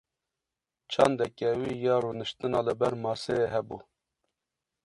Çandeke 0.91 1.49
wî 1.59 1.73
ya 1.85 1.95
rûniştina 2.03 2.59
li 2.67 2.73
ber 2.79 2.93
maseyê 3.03 3.47
hebû. 3.53 3.77